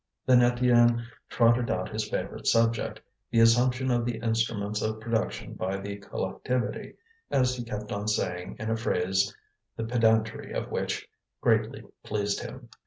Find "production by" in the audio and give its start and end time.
4.99-5.77